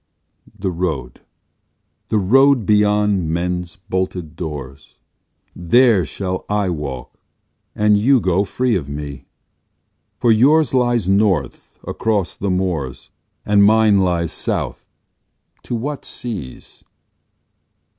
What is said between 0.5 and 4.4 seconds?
The road, the road, beyond men's bolted